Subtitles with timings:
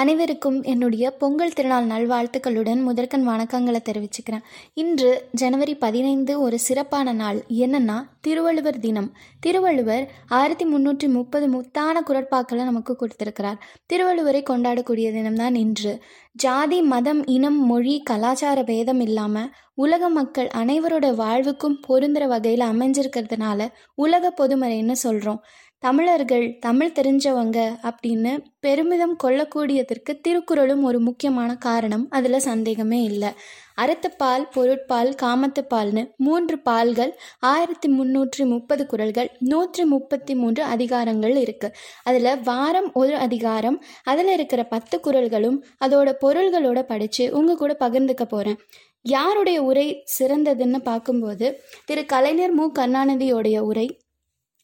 [0.00, 4.44] அனைவருக்கும் என்னுடைய பொங்கல் திருநாள் நல்வாழ்த்துக்களுடன் முதற்கண் வணக்கங்களை தெரிவிச்சுக்கிறேன்.
[4.74, 7.38] இன்று ஜனவரி பதினைந்து ஒரு சிறப்பான நாள்.
[7.58, 9.12] என்னன்னா திருவள்ளுவர் தினம்.
[9.40, 13.58] திருவள்ளுவர் ஆயிரத்தி முன்னூற்றி முப்பது முத்தான குரட்பாக்களை நமக்கு கொடுத்திருக்கிறார்.
[13.86, 16.02] திருவள்ளுவரை கொண்டாடக்கூடிய தினம்தான் இன்று.
[16.32, 24.34] ஜாதி மதம் இனம் மொழி கலாச்சார பேதம் இல்லாமல் உலக மக்கள் அனைவரோட வாழ்வுக்கும் பொருந்துற வகையில் அமைஞ்சிருக்கிறதுனால உலக
[24.40, 25.42] பொதுமறைன்னு சொல்கிறோம்
[25.82, 27.58] தமிழர்கள் தமிழ் தெரிஞ்சவங்க
[27.88, 32.04] அப்படின்னு பெருமிதம் கொள்ளக்கூடியதற்கு திருக்குறளும் ஒரு முக்கியமான காரணம்.
[32.10, 33.30] அதில் சந்தேகமே இல்லை.
[33.76, 42.42] அறத்துப்பால் பொருட்பால் காமத்துப்பால்னு மூன்று பால்கள் ஆயிரத்தி முந்நூற்றி முப்பது குறள்கள் நூற்றி முப்பத்தி மூன்று அதிகாரங்கள் இருக்குது அதில்
[42.42, 48.60] வாரம் ஒரு அதிகாரம் அதில் இருக்கிற பத்து குறள்களும் அதோட பொருள்களோட படித்து உங்கள் கூட பகிர்ந்துக்க போகிறேன்
[49.04, 49.86] யாருடைய உரை
[50.18, 51.46] சிறந்ததுன்னு பார்க்கும்போது
[51.84, 52.64] திரு கலைஞர் மு.
[52.78, 53.88] கருணாநிதியோடைய உரை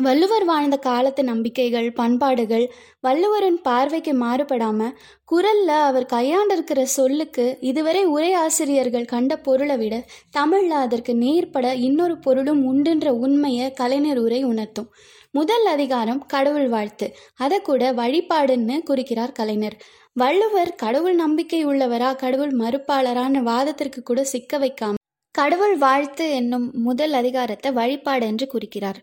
[0.00, 2.64] வள்ளுவர் வாழ்ந்த காலத்து நம்பிக்கைகள் பண்பாடுகள்
[3.00, 4.90] வள்ளுவரின் பார்வைக்கு மாறுபடாம
[5.32, 9.94] குரல்ல அவர் கையாண்டிருக்கிற சொல்லுக்கு இதுவரை உரை ஆசிரியர்கள் கண்ட பொருளை விட
[10.38, 14.88] தமிழ்ல அதற்கு நேர்பட இன்னொரு பொருளும் உண்டுன்ற உண்மையை கலைஞர் உரை உணர்த்தும்.
[15.30, 17.08] முதல் அதிகாரம் கடவுள் வாழ்த்து.
[17.36, 19.76] அதை கூட வழிபாடுன்னு குறிக்கிறார் கலைஞர்.
[20.16, 24.94] வள்ளுவர் கடவுள் நம்பிக்கை உள்ளவரா கடவுள் மறுப்பாளரான வாதத்திற்கு கூட சிக்க வைக்காம
[25.34, 28.98] கடவுள் வாழ்த்து என்னும் முதல் அதிகாரத்தை வழிபாடு என்று குறிக்கிறார்.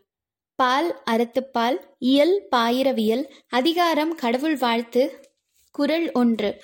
[0.55, 5.29] பால் அறத்துப்பால் இயல் பாயிரவியல் அதிகாரம் கடவுள் வாழ்த்து
[5.71, 6.61] குரல் ஒன்று.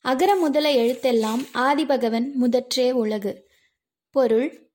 [0.00, 3.48] அகர முதல எழுத்தெல்லாம் ஆதிபகவன் முதற்றே உலகு.
[4.10, 4.70] பொருள்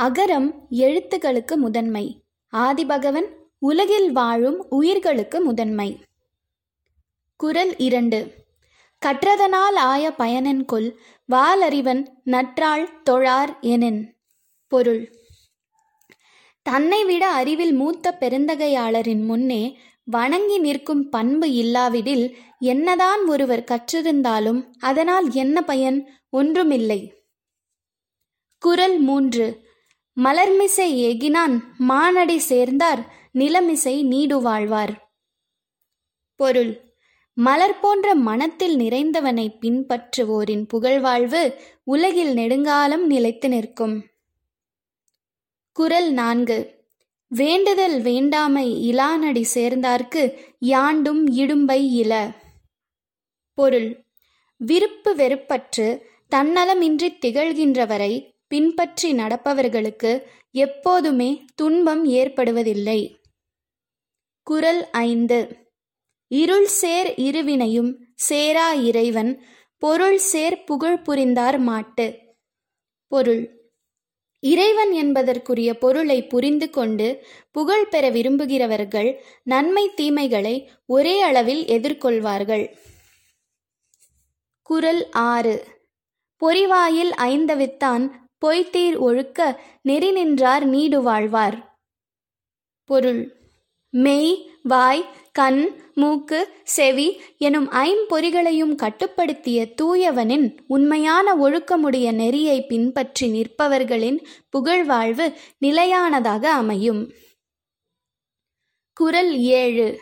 [0.00, 2.22] அகரம் எழுத்துக்களுக்கு முதன்மை
[2.52, 6.02] ஆதிபகவன் உலகில் வாழும் உயிர்களுக்கு முதன்மை.
[7.36, 8.34] குரல் இரண்டு.
[9.06, 10.94] கற்றதனால் ஆய பயனென்கொள்
[11.32, 14.16] வாலறிவன் நற்றாள் தொழார் எனின்.
[14.66, 15.18] பொருள்
[16.62, 25.62] தன்னை விட அறிவில் மூத்த பெருந்தகையாளரின் முன்னே வணங்கி நிற்கும் பண்பு இல்லாவிடில் என்னதான் ஒருவர் கற்றிருந்தாலும் அதனால் என்ன
[25.62, 26.10] பயன்?
[26.30, 27.12] ஒன்றுமில்லை.
[28.58, 29.68] குரல் மூன்று.
[30.22, 35.12] மலர்மிசை எகினான் மானடி சேர்ந்தார் நிலமிசை நீடு வாழ்வார்.
[36.36, 36.80] பொருள்.
[37.34, 41.54] மலர் போன்ற மனத்தில் நிறைந்தவனை பின்பற்றுவோரின் புகழ்வாழ்வு
[41.84, 44.09] உலகில் நெடுங்காலம் நிலைத்து நிற்கும்.
[45.80, 46.84] குரல் நான்கு.
[47.28, 52.32] வேண்டுதல் வேண்டாமை இலானடி சேர்ந்தார்க்கு யாண்டும் இடும்பை இல.
[53.54, 54.04] பொருள்.
[54.56, 63.14] விருப்பு வெறுப்பற்று தன்னலமின்றி திகழ்கின்றவரை பின்பற்றி நடப்பவர்களுக்கு எப்போதுமே துன்பம் ஏற்படுவதில்லை.
[64.42, 65.56] குரல் ஐந்து.
[66.28, 69.44] இருள் சேர் இருவினையும் சேரா இறைவன்
[69.78, 72.18] பொருள் சேர் புகழ் புரிந்தார் மாட்டு.
[73.08, 73.59] பொருள்.
[74.40, 82.64] இறைவன் என்பதற்குரிய பொருளை புரிந்து கொண்டு புகழ் பெற விரும்புகிறவர்கள் நன்மை தீமைகளை ஒரே அளவில் எதிர்கொள்வார்கள்.
[84.62, 85.64] குரல் ஆறு.
[86.42, 88.10] பொறிவாயில் ஐந்தவித்தான்
[88.46, 91.78] பொய்த்தீர் ஒழுக்க நெறி நின்றார் நீடு வாழ்வார்
[92.84, 93.36] பொருள்.
[93.90, 105.32] மெய் வாய் கண் மூக்கு செவி எனும் ஐம்பொறிகளையும் கட்டுப்படுத்திய தூயவனின் உண்மையான ஒழுக்கமுடைய நெறியை பின்பற்றி நிற்பவர்களின் புகழ்வாழ்வு
[105.58, 107.12] நிலையானதாக அமையும்.
[108.94, 110.00] குரல் ஏழு.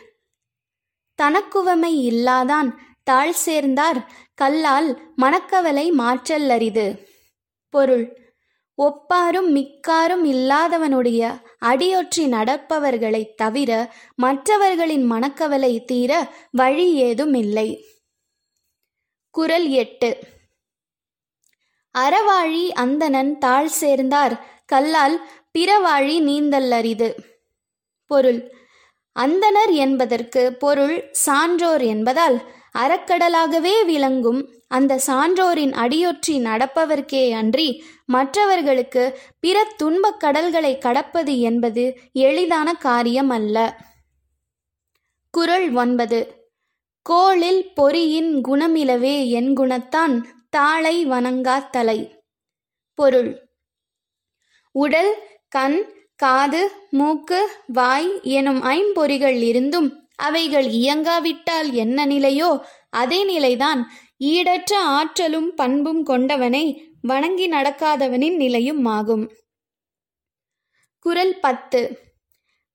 [1.21, 2.69] தனக்குவமை இல்லாதான்
[3.03, 7.07] தாழ் சேர்ந்தார் கல்லால் மணக்கவலை மாற்றல் அரிது
[7.69, 8.28] பொருள்
[8.79, 11.21] ஒப்பாரும் மிக்காரும் இல்லாதவனுடைய
[11.65, 13.71] அடியொற்றி நடப்பவர்களைத் தவிர
[14.15, 16.11] மற்றவர்களின் மனக்கவலை தீர
[16.51, 17.69] வழி ஏதும் இல்லை
[19.35, 20.09] குரல் எட்டு.
[21.95, 24.35] அறவாழி அந்தணன் தாழ் சேர்ந்தார்.
[24.65, 25.15] கல்லால்
[25.51, 27.09] பிறவாழி நீந்தல் அரிது
[28.09, 28.41] பொருள்.
[29.15, 32.37] அந்தணர் என்பதற்கு பொருள் சான்றோர் என்பதால்
[32.77, 43.29] அறக்கடலாகவே விளங்கும் அந்த சான்றோரின் அடியொற்றி நடப்பவர்க்கே அன்றி மற்றவர்களுக்கு பிற துன்பக் கடல்களை கடப்பது என்பது எளிதான காரியம்
[43.29, 43.87] அல்ல
[45.31, 46.49] குரல் ஒன்பது.
[47.01, 52.23] கோளில் பொறியின் குணமிலவே என் குணத்தான் தாளை வணங்கா தலை.
[52.93, 53.49] பொருள்.
[54.71, 55.17] உடல்
[55.49, 63.91] கண் காது மூக்கு வாய் எனும் ஐம்பொறிகள் இருந்தும் அவைகள் இயங்காவிட்டால் என்ன நிலையோ அதே நிலைதான்
[64.23, 66.63] ஈடற்ற ஆற்றலும் பண்பும் கொண்டவனை
[67.01, 69.31] வணங்கி நடக்காதவனின் நிலையும் ஆகும்.
[70.99, 71.81] குரல் பத்து.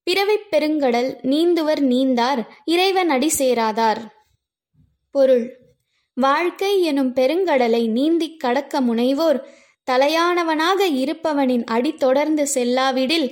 [0.03, 4.01] பிறவிப் பெருங்கடல் நீந்துவர் நீந்தார் இறைவன் அடி சேராதார்.
[5.11, 5.45] பொருள்.
[6.15, 9.39] வாழ்க்கை எனும் பெருங்கடலை நீந்திக் கடக்க முனைவோர்
[9.91, 13.29] தலையானவனாக இருப்பவனின் அடி தொடர்ந்து செல்லாவிடில்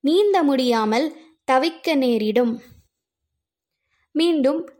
[0.00, 1.06] நீந்த முடியாமல்
[1.52, 2.62] தவிக்க நேரிடும்.
[4.16, 4.70] மீண்டும்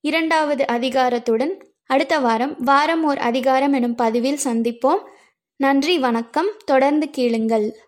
[0.00, 1.52] இரண்டாவது அதிகாரத்துடன்
[1.86, 4.98] அடுத்த வாரம் வாரம் ஓர் அதிகாரம் எனும் பதிவில் சந்திப்போம்.
[5.56, 6.46] நன்றி வணக்கம்.
[6.64, 7.85] தொடர்ந்து கேளுங்கள்.